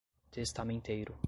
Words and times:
testamenteiro 0.31 1.17